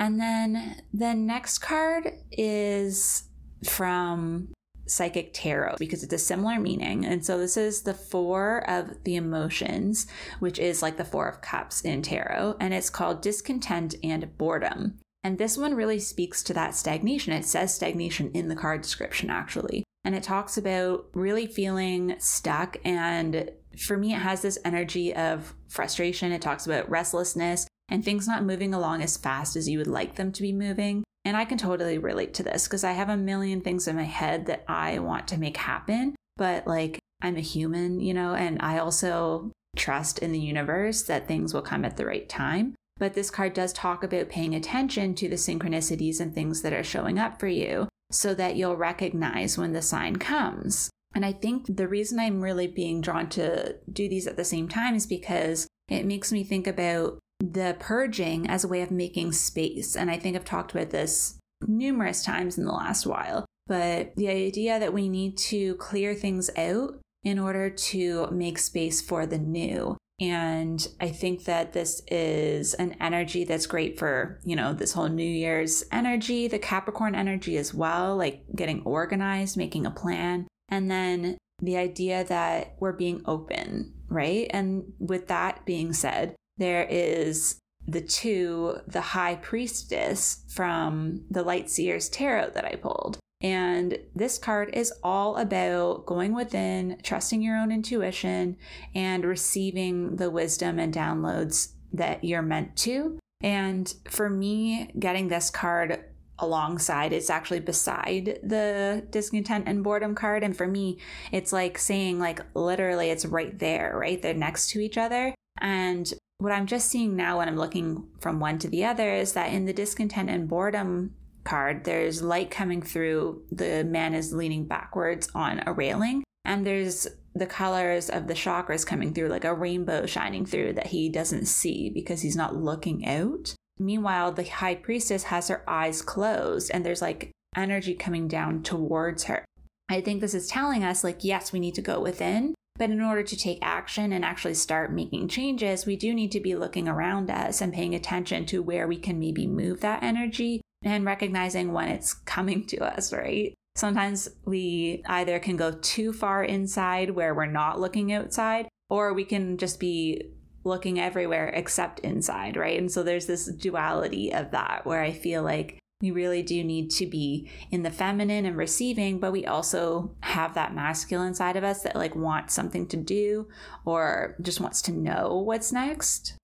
And 0.03 0.19
then 0.19 0.81
the 0.93 1.13
next 1.13 1.59
card 1.59 2.11
is 2.29 3.23
from 3.65 4.49
Psychic 4.85 5.33
Tarot 5.33 5.77
because 5.79 6.03
it's 6.03 6.11
a 6.11 6.17
similar 6.17 6.59
meaning. 6.59 7.05
And 7.05 7.25
so 7.25 7.37
this 7.37 7.55
is 7.55 7.83
the 7.83 7.93
Four 7.93 8.69
of 8.69 9.01
the 9.05 9.15
Emotions, 9.15 10.05
which 10.39 10.59
is 10.59 10.81
like 10.81 10.97
the 10.97 11.05
Four 11.05 11.29
of 11.29 11.39
Cups 11.39 11.79
in 11.79 12.01
Tarot, 12.01 12.57
and 12.59 12.73
it's 12.73 12.89
called 12.89 13.21
Discontent 13.21 13.95
and 14.03 14.37
Boredom. 14.37 14.99
And 15.23 15.37
this 15.37 15.57
one 15.57 15.73
really 15.73 15.99
speaks 15.99 16.43
to 16.43 16.53
that 16.53 16.75
stagnation. 16.75 17.31
It 17.31 17.45
says 17.45 17.73
stagnation 17.73 18.29
in 18.33 18.49
the 18.49 18.57
card 18.57 18.81
description, 18.81 19.29
actually. 19.29 19.85
And 20.03 20.15
it 20.15 20.23
talks 20.23 20.57
about 20.57 21.05
really 21.13 21.47
feeling 21.47 22.15
stuck. 22.19 22.75
And 22.83 23.51
for 23.79 23.95
me, 23.95 24.13
it 24.13 24.19
has 24.19 24.41
this 24.41 24.59
energy 24.65 25.15
of 25.15 25.55
frustration. 25.69 26.33
It 26.33 26.41
talks 26.41 26.65
about 26.65 26.89
restlessness 26.89 27.67
and 27.89 28.03
things 28.03 28.27
not 28.27 28.43
moving 28.43 28.73
along 28.73 29.01
as 29.01 29.17
fast 29.17 29.55
as 29.55 29.69
you 29.69 29.77
would 29.77 29.87
like 29.87 30.15
them 30.15 30.31
to 30.31 30.41
be 30.41 30.53
moving. 30.53 31.03
And 31.25 31.37
I 31.37 31.45
can 31.45 31.57
totally 31.57 31.97
relate 31.97 32.33
to 32.35 32.43
this 32.43 32.67
because 32.67 32.83
I 32.83 32.91
have 32.91 33.09
a 33.09 33.17
million 33.17 33.61
things 33.61 33.87
in 33.87 33.95
my 33.95 34.03
head 34.03 34.45
that 34.47 34.63
I 34.67 34.99
want 34.99 35.27
to 35.29 35.39
make 35.39 35.57
happen. 35.57 36.15
But 36.37 36.67
like, 36.67 36.99
I'm 37.21 37.37
a 37.37 37.41
human, 37.41 37.99
you 37.99 38.13
know, 38.13 38.33
and 38.33 38.57
I 38.61 38.79
also 38.79 39.51
trust 39.75 40.19
in 40.19 40.31
the 40.31 40.39
universe 40.39 41.03
that 41.03 41.27
things 41.27 41.53
will 41.53 41.61
come 41.61 41.85
at 41.85 41.97
the 41.97 42.05
right 42.05 42.27
time. 42.27 42.75
But 42.97 43.13
this 43.13 43.31
card 43.31 43.53
does 43.53 43.73
talk 43.73 44.03
about 44.03 44.29
paying 44.29 44.53
attention 44.53 45.15
to 45.15 45.29
the 45.29 45.35
synchronicities 45.35 46.19
and 46.19 46.33
things 46.33 46.61
that 46.61 46.73
are 46.73 46.83
showing 46.83 47.17
up 47.17 47.39
for 47.39 47.47
you 47.47 47.87
so 48.11 48.33
that 48.35 48.55
you'll 48.55 48.75
recognize 48.75 49.57
when 49.57 49.73
the 49.73 49.81
sign 49.81 50.17
comes. 50.17 50.89
And 51.15 51.25
I 51.25 51.31
think 51.31 51.77
the 51.77 51.87
reason 51.87 52.19
I'm 52.19 52.41
really 52.41 52.67
being 52.67 53.01
drawn 53.01 53.29
to 53.29 53.75
do 53.91 54.09
these 54.09 54.27
at 54.27 54.35
the 54.35 54.43
same 54.43 54.67
time 54.67 54.95
is 54.95 55.07
because 55.07 55.67
it 55.89 56.05
makes 56.05 56.31
me 56.31 56.43
think 56.43 56.67
about 56.67 57.19
the 57.51 57.75
purging 57.79 58.47
as 58.49 58.63
a 58.63 58.67
way 58.67 58.81
of 58.81 58.91
making 58.91 59.33
space. 59.33 59.95
And 59.95 60.09
I 60.09 60.17
think 60.17 60.35
I've 60.35 60.45
talked 60.45 60.71
about 60.71 60.91
this 60.91 61.37
numerous 61.67 62.23
times 62.23 62.57
in 62.57 62.65
the 62.65 62.71
last 62.71 63.05
while. 63.05 63.45
But 63.67 64.15
the 64.15 64.29
idea 64.29 64.79
that 64.79 64.93
we 64.93 65.09
need 65.09 65.37
to 65.37 65.75
clear 65.75 66.13
things 66.15 66.49
out 66.57 66.99
in 67.23 67.39
order 67.39 67.69
to 67.69 68.27
make 68.31 68.57
space 68.57 69.01
for 69.01 69.25
the 69.25 69.37
new. 69.37 69.97
And 70.21 70.85
I 71.01 71.09
think 71.09 71.45
that 71.45 71.73
this 71.73 72.01
is 72.07 72.73
an 72.75 72.95
energy 73.01 73.43
that's 73.43 73.65
great 73.65 73.97
for, 73.97 74.39
you 74.43 74.55
know, 74.55 74.73
this 74.73 74.93
whole 74.93 75.09
New 75.09 75.23
Year's 75.23 75.83
energy, 75.91 76.47
the 76.47 76.59
Capricorn 76.59 77.15
energy 77.15 77.57
as 77.57 77.73
well, 77.73 78.15
like 78.15 78.43
getting 78.55 78.83
organized, 78.83 79.57
making 79.57 79.85
a 79.85 79.91
plan. 79.91 80.47
And 80.69 80.89
then 80.89 81.37
the 81.61 81.77
idea 81.77 82.23
that 82.25 82.75
we're 82.79 82.93
being 82.93 83.21
open, 83.25 83.93
right? 84.07 84.47
And 84.51 84.93
with 84.99 85.27
that 85.27 85.65
being 85.65 85.93
said, 85.93 86.35
there 86.57 86.87
is 86.89 87.59
the 87.87 88.01
two, 88.01 88.77
the 88.87 89.01
high 89.01 89.35
priestess 89.35 90.43
from 90.49 91.25
the 91.29 91.43
Light 91.43 91.69
Seers 91.69 92.09
Tarot 92.09 92.51
that 92.51 92.65
I 92.65 92.75
pulled. 92.75 93.17
And 93.41 93.99
this 94.15 94.37
card 94.37 94.69
is 94.73 94.93
all 95.03 95.35
about 95.35 96.05
going 96.05 96.33
within, 96.33 96.97
trusting 97.03 97.41
your 97.41 97.57
own 97.57 97.73
intuition, 97.73 98.55
and 98.95 99.25
receiving 99.25 100.15
the 100.15 100.31
wisdom 100.31 100.79
and 100.79 100.93
downloads 100.93 101.73
that 101.91 102.23
you're 102.23 102.41
meant 102.41 102.77
to. 102.77 103.19
And 103.41 103.93
for 104.09 104.29
me, 104.29 104.91
getting 104.97 105.27
this 105.27 105.49
card 105.49 106.05
alongside 106.39 107.13
it's 107.13 107.29
actually 107.29 107.59
beside 107.59 108.39
the 108.41 109.05
discontent 109.11 109.65
and 109.67 109.83
boredom 109.83 110.15
card 110.15 110.43
and 110.43 110.57
for 110.57 110.65
me 110.65 110.97
it's 111.31 111.53
like 111.53 111.77
saying 111.77 112.17
like 112.17 112.41
literally 112.55 113.11
it's 113.11 113.23
right 113.23 113.59
there 113.59 113.95
right 113.95 114.21
they're 114.23 114.33
next 114.33 114.71
to 114.71 114.79
each 114.79 114.97
other 114.97 115.35
and 115.61 116.13
what 116.43 116.51
i'm 116.53 116.67
just 116.67 116.89
seeing 116.89 117.15
now 117.15 117.37
when 117.37 117.47
i'm 117.47 117.57
looking 117.57 118.07
from 118.19 118.39
one 118.39 118.59
to 118.59 118.67
the 118.67 118.83
other 118.85 119.09
is 119.13 119.33
that 119.33 119.51
in 119.51 119.65
the 119.65 119.73
discontent 119.73 120.29
and 120.29 120.47
boredom 120.47 121.15
card, 121.43 121.83
there's 121.83 122.21
light 122.21 122.49
coming 122.49 122.81
through. 122.81 123.43
The 123.51 123.83
man 123.83 124.13
is 124.13 124.33
leaning 124.33 124.65
backwards 124.65 125.29
on 125.35 125.61
a 125.65 125.73
railing, 125.73 126.23
and 126.45 126.65
there's 126.65 127.07
the 127.35 127.45
colors 127.45 128.09
of 128.09 128.27
the 128.27 128.33
chakras 128.33 128.85
coming 128.85 129.13
through, 129.13 129.29
like 129.29 129.45
a 129.45 129.53
rainbow 129.53 130.05
shining 130.05 130.45
through 130.45 130.73
that 130.73 130.87
he 130.87 131.09
doesn't 131.09 131.45
see 131.45 131.89
because 131.89 132.21
he's 132.21 132.35
not 132.35 132.55
looking 132.55 133.07
out. 133.07 133.55
Meanwhile, 133.79 134.33
the 134.33 134.43
high 134.43 134.75
priestess 134.75 135.23
has 135.23 135.47
her 135.47 135.67
eyes 135.67 136.01
closed, 136.01 136.71
and 136.73 136.85
there's 136.85 137.01
like 137.01 137.31
energy 137.55 137.95
coming 137.95 138.27
down 138.27 138.63
towards 138.63 139.23
her. 139.25 139.45
I 139.89 140.01
think 140.01 140.21
this 140.21 140.33
is 140.33 140.47
telling 140.47 140.83
us, 140.83 141.03
like, 141.03 141.23
yes, 141.23 141.51
we 141.51 141.59
need 141.59 141.75
to 141.75 141.81
go 141.81 141.99
within, 141.99 142.55
but 142.75 142.89
in 142.89 143.01
order 143.01 143.23
to 143.23 143.37
take 143.37 143.59
action 143.61 144.11
and 144.11 144.25
actually 144.25 144.55
start 144.55 144.91
making 144.91 145.27
changes, 145.27 145.85
we 145.85 145.95
do 145.95 146.13
need 146.13 146.31
to 146.31 146.39
be 146.39 146.55
looking 146.55 146.87
around 146.87 147.29
us 147.29 147.61
and 147.61 147.73
paying 147.73 147.93
attention 147.93 148.45
to 148.47 148.63
where 148.63 148.87
we 148.87 148.97
can 148.97 149.19
maybe 149.19 149.45
move 149.45 149.81
that 149.81 150.01
energy 150.01 150.61
and 150.83 151.05
recognizing 151.05 151.71
when 151.71 151.89
it's 151.89 152.13
coming 152.25 152.65
to 152.65 152.77
us, 152.79 153.13
right? 153.13 153.53
Sometimes 153.75 154.29
we 154.45 155.03
either 155.07 155.39
can 155.39 155.55
go 155.55 155.71
too 155.71 156.13
far 156.13 156.43
inside 156.43 157.11
where 157.11 157.33
we're 157.33 157.45
not 157.45 157.79
looking 157.79 158.11
outside, 158.13 158.67
or 158.89 159.13
we 159.13 159.25
can 159.25 159.57
just 159.57 159.79
be 159.79 160.21
looking 160.63 160.99
everywhere 160.99 161.47
except 161.49 161.99
inside, 161.99 162.55
right? 162.55 162.77
And 162.77 162.91
so 162.91 163.03
there's 163.03 163.25
this 163.25 163.47
duality 163.47 164.31
of 164.31 164.51
that 164.51 164.85
where 164.85 165.01
I 165.01 165.11
feel 165.11 165.43
like 165.43 165.79
we 166.03 166.11
really 166.11 166.43
do 166.43 166.61
need 166.65 166.91
to 166.91 167.05
be 167.05 167.49
in 167.71 167.83
the 167.83 167.89
feminine 167.89 168.45
and 168.45 168.57
receiving, 168.57 169.19
but 169.19 169.31
we 169.31 169.45
also 169.45 170.13
have 170.19 170.53
that 170.53 170.75
masculine 170.75 171.33
side 171.33 171.55
of 171.55 171.63
us 171.63 171.81
that 171.83 171.95
like 171.95 172.13
wants 172.13 172.53
something 172.53 172.85
to 172.87 172.97
do 172.97 173.47
or 173.85 174.35
just 174.41 174.59
wants 174.59 174.81
to 174.81 174.91
know 174.91 175.37
what's 175.37 175.71
next. 175.71 176.35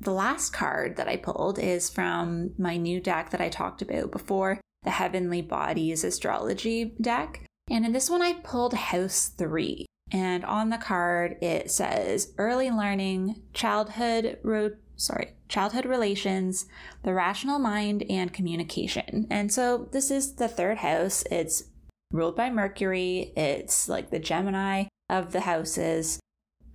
The 0.00 0.10
last 0.10 0.52
card 0.52 0.96
that 0.96 1.06
I 1.06 1.16
pulled 1.16 1.60
is 1.60 1.88
from 1.88 2.54
my 2.58 2.76
new 2.76 3.00
deck 3.00 3.30
that 3.30 3.40
I 3.40 3.48
talked 3.48 3.82
about 3.82 4.10
before, 4.10 4.60
the 4.82 4.90
Heavenly 4.90 5.42
Bodies 5.42 6.02
Astrology 6.02 6.96
deck. 7.00 7.46
And 7.70 7.86
in 7.86 7.92
this 7.92 8.10
one, 8.10 8.20
I 8.20 8.32
pulled 8.32 8.74
House 8.74 9.28
3. 9.28 9.86
And 10.10 10.44
on 10.44 10.70
the 10.70 10.76
card, 10.76 11.36
it 11.40 11.70
says 11.70 12.34
early 12.36 12.70
learning, 12.70 13.42
childhood, 13.52 14.38
ro- 14.42 14.72
sorry, 14.96 15.34
childhood 15.48 15.86
relations, 15.86 16.66
the 17.02 17.14
rational 17.14 17.58
mind, 17.58 18.04
and 18.08 18.32
communication. 18.32 19.26
And 19.30 19.52
so 19.52 19.88
this 19.92 20.10
is 20.10 20.34
the 20.34 20.48
third 20.48 20.78
house. 20.78 21.24
It's 21.30 21.64
ruled 22.10 22.36
by 22.36 22.50
Mercury. 22.50 23.32
It's 23.36 23.88
like 23.88 24.10
the 24.10 24.18
Gemini 24.18 24.84
of 25.08 25.32
the 25.32 25.40
houses. 25.40 26.20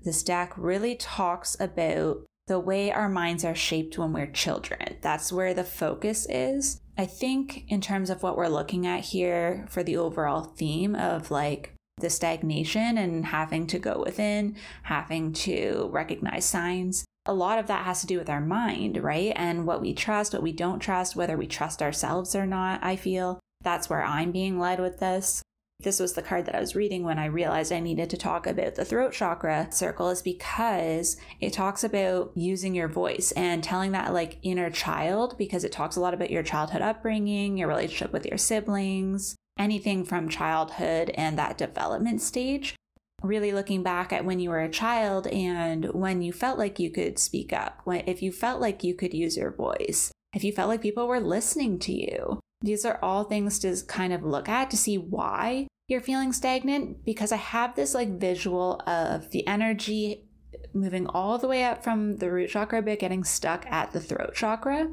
This 0.04 0.24
deck 0.24 0.54
really 0.58 0.96
talks 0.96 1.60
about 1.60 2.26
the 2.48 2.60
way 2.60 2.92
our 2.92 3.10
minds 3.10 3.46
are 3.46 3.56
shaped 3.56 3.98
when 3.98 4.12
we're 4.12 4.26
children. 4.26 4.98
That's 5.02 5.32
where 5.32 5.54
the 5.54 5.64
focus 5.64 6.26
is. 6.30 6.82
I 6.98 7.06
think, 7.06 7.64
in 7.70 7.80
terms 7.80 8.10
of 8.10 8.24
what 8.24 8.36
we're 8.36 8.48
looking 8.48 8.86
at 8.86 9.02
here 9.06 9.66
for 9.70 9.84
the 9.84 9.98
overall 9.98 10.44
theme 10.44 10.96
of 10.96 11.32
like 11.32 11.76
the 12.00 12.10
stagnation 12.10 12.98
and 12.98 13.26
having 13.28 13.68
to 13.68 13.80
go 13.80 14.02
within, 14.06 14.56
having 14.84 15.34
to 15.34 15.90
recognize 15.92 16.46
signs, 16.46 17.06
a 17.26 17.34
lot 17.34 17.60
of 17.60 17.68
that 17.68 17.86
has 17.86 18.02
to 18.02 18.08
do 18.08 18.18
with 18.18 18.30
our 18.30 18.42
mind, 18.42 18.98
right? 19.04 19.34
And 19.36 19.68
what 19.68 19.82
we 19.82 19.94
trust, 19.94 20.34
what 20.34 20.44
we 20.44 20.52
don't 20.52 20.80
trust, 20.80 21.16
whether 21.16 21.38
we 21.38 21.48
trust 21.48 21.82
ourselves 21.82 22.36
or 22.36 22.46
not, 22.46 22.84
I 22.84 22.96
feel. 22.96 23.40
That's 23.62 23.90
where 23.90 24.04
I'm 24.04 24.32
being 24.32 24.58
led 24.58 24.80
with 24.80 25.00
this 25.00 25.44
this 25.82 26.00
was 26.02 26.12
the 26.12 26.22
card 26.22 26.46
that 26.46 26.56
I 26.56 26.60
was 26.60 26.76
reading 26.76 27.04
when 27.04 27.18
I 27.18 27.26
realized 27.26 27.72
I 27.72 27.80
needed 27.80 28.10
to 28.10 28.18
talk 28.18 28.46
about 28.46 28.76
the 28.76 28.84
throat 28.84 29.14
chakra 29.14 29.70
circle 29.72 30.10
is 30.10 30.22
because 30.22 31.16
it 31.40 31.54
talks 31.54 31.86
about 31.86 32.34
using 32.36 32.76
your 32.76 32.90
voice 32.90 33.32
and 33.32 33.64
telling 33.64 33.94
that 33.94 34.14
like 34.14 34.40
inner 34.42 34.70
child 34.70 35.38
because 35.38 35.64
it 35.64 35.72
talks 35.72 35.96
a 35.96 36.02
lot 36.02 36.14
about 36.14 36.32
your 36.32 36.44
childhood 36.44 36.82
upbringing, 36.82 37.58
your 37.58 37.70
relationship 37.70 38.12
with 38.12 38.26
your 38.26 38.38
siblings, 38.38 39.38
anything 39.60 40.04
from 40.06 40.30
childhood 40.30 41.12
and 41.16 41.38
that 41.38 41.58
development 41.58 42.22
stage. 42.22 42.76
Really 43.22 43.52
looking 43.52 43.84
back 43.84 44.14
at 44.14 44.24
when 44.24 44.40
you 44.40 44.50
were 44.50 44.62
a 44.62 44.70
child 44.70 45.28
and 45.28 45.86
when 45.94 46.22
you 46.22 46.32
felt 46.32 46.58
like 46.58 46.80
you 46.80 46.90
could 46.90 47.20
speak 47.20 47.52
up, 47.52 47.82
when 47.84 48.04
if 48.08 48.24
you 48.24 48.32
felt 48.32 48.62
like 48.62 48.84
you 48.84 48.96
could 48.96 49.14
use 49.14 49.36
your 49.36 49.52
voice, 49.52 50.12
if 50.34 50.44
you 50.44 50.54
felt 50.54 50.70
like 50.70 50.82
people 50.82 51.08
were 51.08 51.20
listening 51.20 51.78
to 51.80 51.92
you, 51.92 52.40
these 52.62 52.86
are 52.86 53.00
all 53.02 53.26
things 53.26 53.60
to 53.60 53.76
kind 53.88 54.14
of 54.14 54.24
look 54.24 54.48
at 54.48 54.70
to 54.72 54.78
see 54.78 54.98
why 54.98 55.68
you're 55.90 56.02
feeling 56.02 56.32
stagnant 56.32 57.04
because 57.04 57.32
I 57.32 57.38
have 57.38 57.76
this 57.76 57.94
like 57.94 58.20
visual 58.20 58.82
of 58.86 59.32
the 59.32 59.46
energy 59.48 60.26
moving 60.74 61.08
all 61.08 61.38
the 61.38 61.48
way 61.48 61.64
up 61.64 61.84
from 61.84 62.18
the 62.18 62.32
root 62.32 62.50
chakra 62.50 62.82
but 62.82 63.00
getting 63.00 63.24
stuck 63.24 63.66
at 63.68 63.92
the 63.92 64.00
throat 64.00 64.36
chakra 64.36 64.92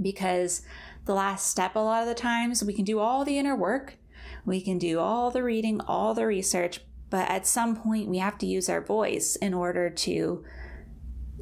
because 0.00 0.62
the 1.04 1.14
last 1.14 1.48
step 1.48 1.74
a 1.74 1.78
lot 1.78 2.02
of 2.02 2.08
the 2.08 2.14
times 2.14 2.62
we 2.64 2.72
can 2.72 2.84
do 2.84 2.98
all 2.98 3.24
the 3.24 3.38
inner 3.38 3.56
work 3.56 3.96
we 4.44 4.60
can 4.60 4.78
do 4.78 4.98
all 4.98 5.30
the 5.30 5.42
reading 5.42 5.80
all 5.82 6.14
the 6.14 6.26
research 6.26 6.80
but 7.10 7.28
at 7.28 7.46
some 7.46 7.76
point 7.76 8.08
we 8.08 8.18
have 8.18 8.38
to 8.38 8.46
use 8.46 8.68
our 8.68 8.80
voice 8.80 9.36
in 9.36 9.52
order 9.52 9.90
to 9.90 10.44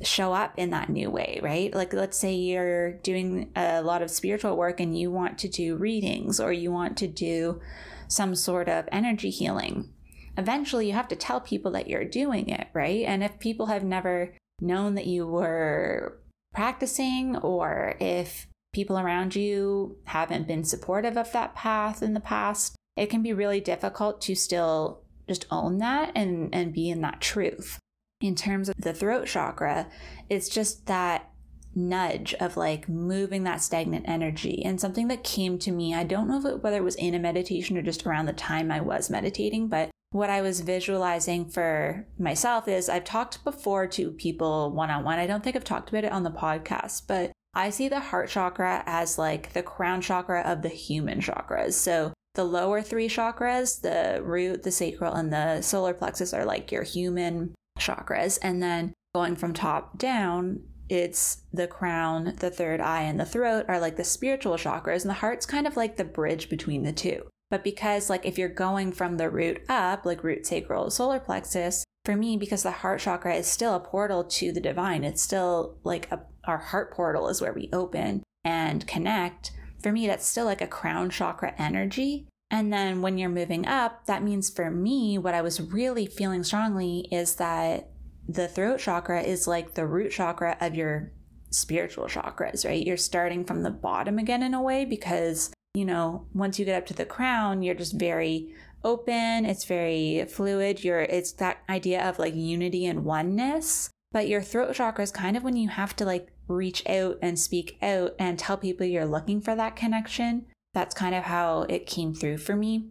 show 0.03 0.33
up 0.33 0.55
in 0.57 0.71
that 0.71 0.89
new 0.89 1.11
way, 1.11 1.41
right? 1.43 1.75
Like, 1.75 1.93
let's 1.93 2.17
say 2.17 2.35
you're 2.35 2.93
doing 2.93 3.51
a 3.55 3.83
lot 3.83 4.03
of 4.03 4.11
spiritual 4.11 4.57
work 4.57 4.81
and 4.81 4.99
you 4.99 5.11
want 5.11 5.39
to 5.39 5.49
do 5.49 5.77
readings 5.77 6.41
or 6.41 6.53
you 6.53 6.73
want 6.73 6.97
to 6.99 7.07
do 7.07 7.61
some 8.09 8.35
sort 8.35 8.69
of 8.69 8.89
energy 8.91 9.31
healing. 9.31 9.91
Eventually, 10.37 10.87
you 10.87 10.93
have 10.95 11.09
to 11.09 11.17
tell 11.17 11.41
people 11.41 11.71
that 11.73 11.89
you're 11.89 12.05
doing 12.05 12.49
it, 12.49 12.69
right? 12.73 13.05
And 13.05 13.23
if 13.23 13.39
people 13.39 13.67
have 13.67 13.85
never 13.85 14.35
known 14.61 14.95
that 14.95 15.07
you 15.07 15.27
were 15.27 16.19
practicing 16.55 17.37
or 17.37 17.97
if 18.01 18.47
people 18.73 18.99
around 18.99 19.35
you 19.35 19.97
haven't 20.05 20.47
been 20.47 20.65
supportive 20.65 21.17
of 21.17 21.33
that 21.33 21.55
path 21.55 22.03
in 22.03 22.15
the 22.15 22.21
past, 22.21 22.77
it 22.97 23.11
can 23.11 23.23
be 23.23 23.33
really 23.33 23.61
difficult 23.61 24.21
to 24.23 24.35
still 24.35 25.03
just 25.29 25.47
own 25.51 25.79
that 25.79 26.13
and, 26.15 26.55
and 26.55 26.73
be 26.73 26.91
in 26.91 27.01
that 27.01 27.21
truth 27.21 27.79
in 28.21 28.35
terms 28.35 28.69
of 28.69 28.75
the 28.77 28.93
throat 28.93 29.27
chakra, 29.27 29.89
it's 30.29 30.49
just 30.49 30.87
that 30.87 31.31
nudge 31.75 32.35
of 32.35 32.57
like 32.57 32.89
moving 32.89 33.45
that 33.45 33.63
stagnant 33.63 34.05
energy 34.09 34.63
and 34.65 34.81
something 34.81 35.09
that 35.09 35.25
came 35.25 35.59
to 35.59 35.71
me. 35.71 35.95
I 35.95 36.05
don't 36.05 36.29
know 36.29 36.45
it, 36.47 36.63
whether 36.63 36.77
it 36.77 36.85
was 36.85 36.97
in 36.97 37.15
a 37.15 37.19
meditation 37.19 37.79
or 37.79 37.83
just 37.83 38.07
around 38.07 38.27
the 38.27 38.33
time 38.33 38.71
I 38.71 38.81
was 38.81 39.09
meditating, 39.09 39.69
but 39.69 39.91
what 40.13 40.29
I 40.29 40.43
was 40.43 40.61
visualizing 40.61 41.49
for 41.49 42.07
myself 42.19 42.67
is 42.67 42.89
I've 42.89 43.05
talked 43.05 43.45
before 43.45 43.87
to 43.89 44.11
people 44.11 44.73
one 44.73 44.91
on 44.91 45.05
one. 45.05 45.21
I 45.21 45.27
don't 45.27 45.45
think 45.45 45.55
I've 45.55 45.65
talked 45.65 45.89
about 45.89 46.05
it 46.05 46.13
on 46.13 46.25
the 46.25 46.31
podcast, 46.31 47.03
but 47.07 47.31
I 47.55 47.71
see 47.71 47.89
the 47.89 48.01
heart 48.01 48.29
chakra 48.29 48.83
as 48.87 49.19
like 49.19 49.53
the 49.53 49.63
crown 49.63 50.01
chakra 50.01 50.43
of 50.43 50.63
the 50.63 50.69
human 50.69 51.21
chakras. 51.21 51.75
So 51.75 52.13
the 52.35 52.45
lower 52.45 52.81
three 52.81 53.09
chakras, 53.09 53.81
the 53.81 54.23
root, 54.23 54.63
the 54.63 54.71
sacral, 54.71 55.15
and 55.15 55.33
the 55.33 55.63
solar 55.63 55.95
plexus, 55.95 56.33
are 56.33 56.45
like 56.45 56.71
your 56.71 56.85
human 56.85 57.55
chakras. 57.79 58.39
And 58.41 58.63
then 58.63 58.95
going 59.15 59.35
from 59.35 59.53
top 59.53 59.99
down, 59.99 60.61
it's 60.89 61.43
the 61.53 61.67
crown, 61.67 62.37
the 62.39 62.51
third 62.51 62.81
eye, 62.81 63.03
and 63.03 63.19
the 63.19 63.25
throat 63.25 63.65
are 63.69 63.81
like 63.81 63.97
the 63.97 64.05
spiritual 64.05 64.57
chakras, 64.57 65.03
and 65.03 65.11
the 65.11 65.15
heart's 65.15 65.47
kind 65.47 65.67
of 65.67 65.77
like 65.77 65.97
the 65.97 66.05
bridge 66.05 66.49
between 66.49 66.83
the 66.85 66.93
two. 66.93 67.27
But 67.51 67.65
because, 67.65 68.09
like, 68.09 68.25
if 68.25 68.39
you're 68.39 68.49
going 68.49 68.93
from 68.93 69.17
the 69.17 69.29
root 69.29 69.63
up, 69.69 70.07
like 70.07 70.23
root, 70.23 70.47
sacral, 70.47 70.89
solar 70.91 71.19
plexus, 71.19 71.85
for 72.05 72.17
me, 72.17 72.37
because 72.37 72.63
the 72.63 72.71
heart 72.71 73.01
chakra 73.01 73.35
is 73.35 73.47
still 73.47 73.75
a 73.75 73.81
portal 73.81 74.25
to 74.25 74.53
the 74.53 74.61
divine, 74.61 75.05
it's 75.05 75.23
still 75.23 75.79
like 75.85 76.11
a, 76.11 76.21
our 76.51 76.59
heart 76.59 76.93
portal 76.93 77.29
is 77.29 77.41
where 77.41 77.53
we 77.53 77.71
open 77.73 78.23
and 78.45 78.87
connect. 78.87 79.53
For 79.83 79.93
me, 79.93 80.07
that's 80.07 80.27
still 80.27 80.45
like 80.45 80.61
a 80.61 80.67
crown 80.67 81.11
chakra 81.11 81.55
energy. 81.59 82.27
And 82.51 82.73
then 82.73 83.01
when 83.01 83.17
you're 83.17 83.29
moving 83.31 83.67
up, 83.67 84.07
that 84.07 84.25
means 84.25 84.51
for 84.51 84.71
me, 84.71 85.17
what 85.17 85.35
I 85.35 85.43
was 85.43 85.61
really 85.61 86.07
feeling 86.07 86.43
strongly 86.43 87.09
is 87.13 87.37
that 87.37 87.91
the 88.29 88.49
throat 88.49 88.81
chakra 88.81 89.23
is 89.23 89.47
like 89.47 89.75
the 89.75 89.87
root 89.87 90.11
chakra 90.11 90.57
of 90.61 90.75
your 90.75 91.13
spiritual 91.51 92.07
chakras, 92.07 92.65
right? 92.65 92.85
You're 92.85 92.97
starting 92.97 93.45
from 93.45 93.63
the 93.63 93.71
bottom 93.71 94.19
again 94.19 94.43
in 94.43 94.55
a 94.55 94.63
way 94.63 94.85
because, 94.85 95.53
you 95.75 95.85
know, 95.85 96.27
once 96.35 96.59
you 96.59 96.65
get 96.65 96.77
up 96.77 96.87
to 96.87 96.95
the 96.95 97.05
crown, 97.05 97.63
you're 97.63 97.75
just 97.75 97.99
very 97.99 98.53
open, 98.83 99.45
it's 99.45 99.65
very 99.65 100.25
fluid. 100.29 100.83
You're 100.83 101.01
it's 101.01 101.33
that 101.33 101.59
idea 101.69 102.09
of 102.09 102.19
like 102.19 102.35
unity 102.35 102.87
and 102.87 103.05
oneness. 103.05 103.91
But 104.13 104.29
your 104.29 104.43
throat 104.43 104.75
chakra 104.75 105.05
is 105.05 105.13
kind 105.13 105.37
of 105.37 105.45
when 105.45 105.57
you 105.57 105.69
have 105.69 105.95
to 105.97 106.05
like 106.05 106.33
reach 106.51 106.87
out 106.89 107.19
and 107.23 107.39
speak 107.39 107.79
out 107.83 108.15
and 108.19 108.39
tell 108.39 108.57
people 108.57 108.87
you're 108.87 109.07
looking 109.07 109.41
for 109.41 109.55
that 109.55 109.77
connection 109.77 110.47
that's 110.75 110.95
kind 110.95 111.15
of 111.15 111.25
how 111.25 111.63
it 111.63 111.87
came 111.87 112.15
through 112.15 112.39
for 112.39 112.55
me. 112.55 112.91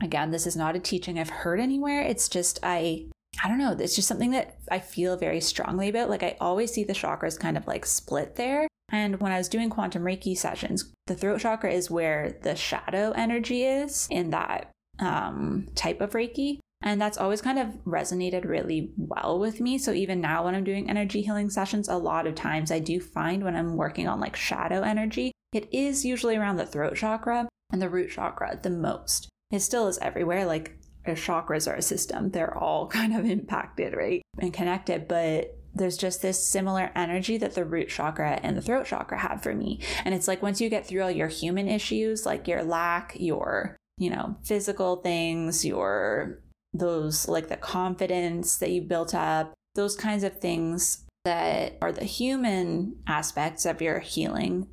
Again, 0.00 0.30
this 0.30 0.46
is 0.46 0.56
not 0.56 0.76
a 0.76 0.80
teaching 0.80 1.18
I've 1.18 1.30
heard 1.30 1.58
anywhere. 1.58 2.02
It's 2.02 2.28
just, 2.28 2.60
I, 2.62 3.06
I 3.42 3.48
don't 3.48 3.58
know. 3.58 3.72
It's 3.72 3.96
just 3.96 4.08
something 4.08 4.30
that 4.32 4.58
I 4.70 4.78
feel 4.78 5.16
very 5.16 5.40
strongly 5.40 5.88
about. 5.88 6.10
Like, 6.10 6.22
I 6.22 6.36
always 6.40 6.72
see 6.72 6.84
the 6.84 6.92
chakras 6.92 7.38
kind 7.38 7.56
of 7.56 7.66
like 7.66 7.86
split 7.86 8.36
there. 8.36 8.68
And 8.90 9.20
when 9.20 9.32
I 9.32 9.38
was 9.38 9.48
doing 9.48 9.70
quantum 9.70 10.04
Reiki 10.04 10.36
sessions, 10.36 10.92
the 11.06 11.14
throat 11.14 11.40
chakra 11.40 11.72
is 11.72 11.90
where 11.90 12.38
the 12.42 12.54
shadow 12.54 13.12
energy 13.12 13.64
is 13.64 14.06
in 14.10 14.30
that 14.30 14.70
um, 15.00 15.66
type 15.74 16.00
of 16.00 16.12
Reiki. 16.12 16.60
And 16.82 17.00
that's 17.00 17.18
always 17.18 17.40
kind 17.40 17.58
of 17.58 17.68
resonated 17.84 18.44
really 18.44 18.92
well 18.96 19.38
with 19.38 19.60
me. 19.60 19.78
So 19.78 19.92
even 19.92 20.20
now, 20.20 20.44
when 20.44 20.54
I'm 20.54 20.64
doing 20.64 20.88
energy 20.88 21.22
healing 21.22 21.50
sessions, 21.50 21.88
a 21.88 21.96
lot 21.96 22.26
of 22.26 22.34
times 22.34 22.70
I 22.70 22.78
do 22.78 23.00
find 23.00 23.42
when 23.42 23.56
I'm 23.56 23.76
working 23.76 24.06
on 24.08 24.20
like 24.20 24.36
shadow 24.36 24.82
energy, 24.82 25.32
it 25.52 25.68
is 25.72 26.04
usually 26.04 26.36
around 26.36 26.56
the 26.56 26.66
throat 26.66 26.96
chakra 26.96 27.48
and 27.72 27.80
the 27.80 27.88
root 27.88 28.10
chakra 28.10 28.58
the 28.62 28.70
most. 28.70 29.28
It 29.50 29.60
still 29.60 29.88
is 29.88 29.98
everywhere. 29.98 30.44
Like 30.44 30.76
our 31.06 31.14
chakras 31.14 31.70
are 31.70 31.76
a 31.76 31.82
system, 31.82 32.30
they're 32.30 32.56
all 32.56 32.86
kind 32.88 33.16
of 33.16 33.24
impacted, 33.24 33.94
right? 33.94 34.22
And 34.38 34.52
connected, 34.52 35.08
but 35.08 35.56
there's 35.74 35.96
just 35.96 36.22
this 36.22 36.46
similar 36.46 36.90
energy 36.94 37.36
that 37.36 37.54
the 37.54 37.64
root 37.64 37.88
chakra 37.88 38.40
and 38.42 38.56
the 38.56 38.62
throat 38.62 38.86
chakra 38.86 39.18
have 39.18 39.42
for 39.42 39.54
me. 39.54 39.80
And 40.04 40.14
it's 40.14 40.26
like 40.26 40.42
once 40.42 40.60
you 40.60 40.70
get 40.70 40.86
through 40.86 41.02
all 41.02 41.10
your 41.10 41.28
human 41.28 41.68
issues, 41.68 42.24
like 42.24 42.48
your 42.48 42.64
lack, 42.64 43.14
your, 43.16 43.76
you 43.98 44.08
know, 44.08 44.36
physical 44.42 44.96
things, 44.96 45.64
your 45.64 46.40
those 46.78 47.28
like 47.28 47.48
the 47.48 47.56
confidence 47.56 48.56
that 48.56 48.70
you 48.70 48.82
built 48.82 49.14
up, 49.14 49.52
those 49.74 49.96
kinds 49.96 50.24
of 50.24 50.40
things 50.40 51.04
that 51.24 51.76
are 51.82 51.92
the 51.92 52.04
human 52.04 52.96
aspects 53.06 53.66
of 53.66 53.82
your 53.82 53.98
healing 53.98 54.68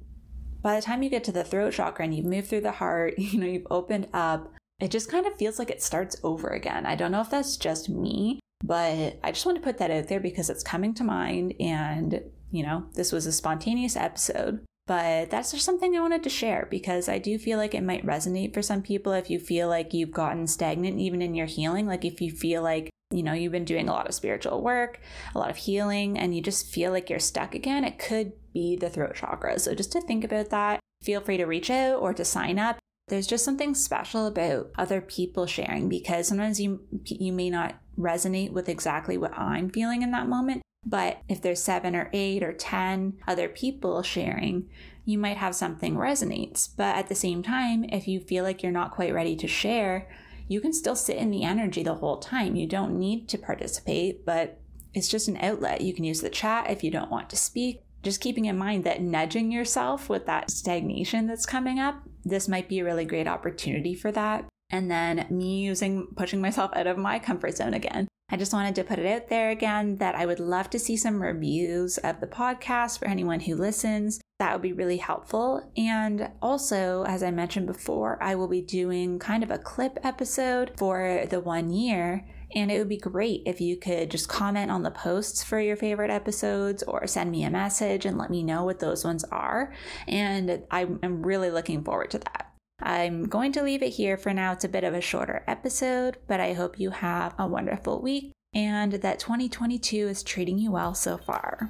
by 0.64 0.78
the 0.78 0.82
time 0.82 1.04
you 1.04 1.10
get 1.10 1.26
to 1.26 1.32
the 1.32 1.44
throat 1.44 1.74
chakra 1.74 2.06
and 2.06 2.16
you've 2.16 2.26
moved 2.26 2.48
through 2.48 2.62
the 2.62 2.72
heart, 2.72 3.14
you 3.20 3.38
know, 3.38 3.46
you've 3.46 3.68
opened 3.70 4.08
up, 4.14 4.52
it 4.80 4.90
just 4.90 5.12
kind 5.12 5.28
of 5.28 5.36
feels 5.36 5.60
like 5.60 5.70
it 5.70 5.84
starts 5.84 6.16
over 6.24 6.48
again. 6.48 6.88
I 6.88 6.96
don't 6.96 7.12
know 7.12 7.22
if 7.22 7.30
that's 7.30 7.58
just 7.58 7.90
me, 7.90 8.40
but 8.64 9.20
I 9.24 9.32
just 9.32 9.46
want 9.46 9.58
to 9.58 9.64
put 9.64 9.78
that 9.78 9.92
out 9.92 10.08
there 10.08 10.22
because 10.22 10.50
it's 10.50 10.64
coming 10.64 10.94
to 10.96 11.04
mind. 11.04 11.54
And, 11.60 12.22
you 12.50 12.64
know, 12.64 12.86
this 12.96 13.12
was 13.12 13.26
a 13.28 13.32
spontaneous 13.32 13.96
episode. 13.96 14.66
But 14.86 15.30
that's 15.30 15.52
just 15.52 15.64
something 15.64 15.96
I 15.96 16.02
wanted 16.02 16.24
to 16.24 16.30
share 16.30 16.68
because 16.70 17.08
I 17.08 17.18
do 17.18 17.38
feel 17.38 17.58
like 17.58 17.74
it 17.74 17.84
might 17.84 18.06
resonate 18.06 18.54
for 18.54 18.62
some 18.62 18.82
people 18.82 19.14
if 19.14 19.30
you 19.30 19.40
feel 19.40 19.70
like 19.70 19.94
you've 19.94 20.12
gotten 20.12 20.46
stagnant 20.46 21.00
even 21.00 21.22
in 21.22 21.36
your 21.36 21.46
healing. 21.46 21.88
Like 21.88 22.04
if 22.04 22.20
you 22.20 22.32
feel 22.32 22.62
like 22.62 22.90
you 23.14 23.24
know, 23.24 23.34
you've 23.34 23.52
been 23.52 23.64
doing 23.64 23.88
a 23.88 23.92
lot 23.92 24.08
of 24.08 24.16
spiritual 24.16 24.62
work, 24.62 25.00
a 25.36 25.40
lot 25.40 25.52
of 25.52 25.58
healing, 25.58 26.18
and 26.18 26.36
you 26.36 26.42
just 26.42 26.68
feel 26.68 26.92
like 26.92 27.10
you're 27.10 27.20
stuck 27.20 27.54
again, 27.54 27.84
it 27.84 28.00
could 28.00 28.34
be 28.54 28.76
the 28.76 28.90
throat 28.90 29.16
chakra. 29.16 29.60
So 29.60 29.76
just 29.76 29.92
to 29.92 30.02
think 30.02 30.24
about 30.24 30.50
that, 30.50 30.80
feel 31.04 31.22
free 31.22 31.38
to 31.38 31.46
reach 31.46 31.70
out 31.70 32.02
or 32.02 32.14
to 32.14 32.26
sign 32.26 32.58
up. 32.58 32.80
There's 33.10 33.28
just 33.28 33.46
something 33.46 33.76
special 33.76 34.26
about 34.26 34.72
other 34.78 35.00
people 35.00 35.46
sharing 35.46 35.90
because 35.90 36.28
sometimes 36.28 36.60
you 36.60 36.82
you 37.06 37.34
may 37.34 37.50
not 37.50 37.76
resonate 37.98 38.52
with 38.52 38.70
exactly 38.70 39.18
what 39.18 39.38
I'm 39.38 39.70
feeling 39.70 40.02
in 40.02 40.12
that 40.12 40.28
moment, 40.28 40.62
But 40.86 41.22
if 41.30 41.42
there's 41.42 41.62
seven 41.62 41.96
or 41.96 42.10
eight 42.14 42.44
or 42.44 42.54
10 42.54 43.20
other 43.28 43.48
people 43.48 44.02
sharing, 44.04 44.70
you 45.06 45.18
might 45.18 45.38
have 45.38 45.56
something 45.56 45.96
resonates. 45.96 46.70
But 46.76 46.96
at 46.96 47.10
the 47.10 47.16
same 47.16 47.44
time, 47.44 47.86
if 47.86 48.08
you 48.08 48.20
feel 48.20 48.44
like 48.44 48.64
you're 48.64 48.72
not 48.72 48.92
quite 48.92 49.14
ready 49.14 49.36
to 49.38 49.48
share, 49.48 50.10
you 50.48 50.62
can 50.62 50.74
still 50.74 50.96
sit 50.96 51.18
in 51.18 51.32
the 51.32 51.44
energy 51.44 51.84
the 51.84 51.96
whole 51.96 52.18
time. 52.18 52.56
You 52.56 52.68
don't 52.68 52.98
need 52.98 53.30
to 53.30 53.38
participate, 53.38 54.26
but 54.26 54.60
it's 54.94 55.08
just 55.08 55.28
an 55.28 55.38
outlet. 55.38 55.82
You 55.82 55.94
can 55.94 56.04
use 56.04 56.22
the 56.22 56.30
chat 56.30 56.70
if 56.70 56.84
you 56.84 56.92
don't 56.92 57.12
want 57.12 57.30
to 57.32 57.38
speak. 57.38 57.82
Just 58.04 58.22
keeping 58.22 58.46
in 58.46 58.58
mind 58.58 58.84
that 58.84 59.02
nudging 59.02 59.52
yourself 59.52 60.10
with 60.10 60.26
that 60.26 60.52
stagnation 60.52 61.26
that's 61.26 61.46
coming 61.46 61.80
up, 61.80 62.04
this 62.26 62.50
might 62.50 62.68
be 62.68 62.80
a 62.80 62.84
really 62.84 63.06
great 63.06 63.28
opportunity 63.28 63.96
for 63.96 64.12
that. 64.12 64.46
And 64.70 64.92
then 64.92 65.26
me 65.30 65.60
using 65.60 66.08
pushing 66.16 66.42
myself 66.42 66.72
out 66.76 66.88
of 66.88 66.98
my 66.98 67.20
comfort 67.20 67.56
zone 67.56 67.74
again. 67.74 68.08
I 68.34 68.36
just 68.36 68.52
wanted 68.52 68.74
to 68.74 68.84
put 68.84 68.98
it 68.98 69.06
out 69.06 69.28
there 69.28 69.52
again 69.52 69.98
that 69.98 70.16
I 70.16 70.26
would 70.26 70.40
love 70.40 70.68
to 70.72 70.80
see 70.80 70.98
some 70.98 71.22
reviews 71.22 72.00
of 72.00 72.20
the 72.20 72.26
podcast 72.26 72.98
for 72.98 73.06
anyone 73.06 73.40
who 73.40 73.54
listens. 73.54 74.20
That 74.40 74.54
would 74.54 74.64
be 74.64 74.74
really 74.74 74.98
helpful. 74.98 75.72
And 75.78 76.32
also, 76.42 77.04
as 77.04 77.22
I 77.22 77.30
mentioned 77.30 77.68
before, 77.68 78.18
I 78.24 78.34
will 78.34 78.48
be 78.48 78.64
doing 78.64 79.20
kind 79.20 79.44
of 79.44 79.52
a 79.52 79.60
clip 79.60 80.00
episode 80.04 80.72
for 80.78 81.28
the 81.30 81.42
one 81.42 81.70
year. 81.70 82.28
And 82.56 82.72
it 82.72 82.80
would 82.80 82.90
be 82.90 82.98
great 82.98 83.44
if 83.46 83.62
you 83.62 83.78
could 83.78 84.10
just 84.10 84.30
comment 84.30 84.72
on 84.72 84.82
the 84.82 84.90
posts 84.90 85.44
for 85.44 85.60
your 85.60 85.76
favorite 85.76 86.10
episodes 86.10 86.82
or 86.82 87.06
send 87.06 87.30
me 87.30 87.44
a 87.44 87.52
message 87.52 88.04
and 88.04 88.18
let 88.18 88.32
me 88.32 88.42
know 88.42 88.66
what 88.66 88.80
those 88.80 89.06
ones 89.06 89.24
are. 89.26 89.76
And 90.08 90.64
I'm 90.72 91.22
really 91.22 91.52
looking 91.52 91.84
forward 91.84 92.10
to 92.10 92.18
that. 92.18 92.53
I'm 92.84 93.30
going 93.30 93.54
to 93.54 93.64
leave 93.64 93.82
it 93.82 93.94
here 93.94 94.18
for 94.18 94.34
now. 94.34 94.52
It's 94.52 94.66
a 94.66 94.70
bit 94.70 94.84
of 94.84 94.94
a 94.94 95.00
shorter 95.00 95.42
episode, 95.48 96.18
but 96.28 96.42
I 96.42 96.52
hope 96.52 96.80
you 96.80 96.90
have 96.90 97.34
a 97.40 97.48
wonderful 97.48 98.02
week 98.02 98.34
and 98.54 98.92
that 98.92 99.20
2022 99.20 100.10
is 100.10 100.22
treating 100.22 100.60
you 100.60 100.72
well 100.72 100.94
so 100.94 101.18
far. 101.18 101.70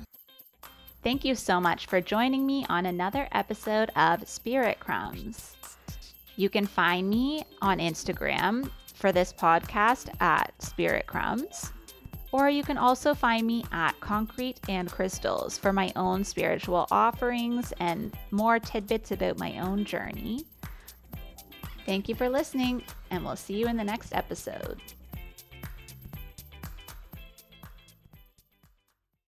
Thank 1.03 1.23
you 1.23 1.35
so 1.35 1.61
much 1.61 1.85
for 1.85 2.01
joining 2.01 2.47
me 2.47 2.65
on 2.67 2.87
another 2.87 3.27
episode 3.31 3.91
of 3.95 4.27
Spirit 4.27 4.79
Crumbs. 4.79 5.55
You 6.35 6.49
can 6.49 6.65
find 6.65 7.07
me 7.07 7.45
on 7.61 7.77
Instagram 7.77 8.71
for 8.95 9.11
this 9.11 9.31
podcast 9.31 10.09
at 10.19 10.51
Spirit 10.59 11.05
Crumbs. 11.05 11.71
Or 12.31 12.49
you 12.49 12.63
can 12.63 12.79
also 12.79 13.13
find 13.13 13.45
me 13.45 13.63
at 13.71 13.99
Concrete 13.99 14.59
and 14.67 14.89
Crystals 14.91 15.59
for 15.59 15.71
my 15.71 15.93
own 15.95 16.23
spiritual 16.23 16.87
offerings 16.89 17.71
and 17.79 18.17
more 18.31 18.57
tidbits 18.57 19.11
about 19.11 19.37
my 19.37 19.59
own 19.59 19.85
journey. 19.85 20.43
Thank 21.85 22.07
you 22.07 22.15
for 22.15 22.29
listening, 22.29 22.83
and 23.11 23.25
we'll 23.25 23.35
see 23.35 23.55
you 23.55 23.67
in 23.67 23.77
the 23.77 23.83
next 23.83 24.13
episode. 24.15 24.79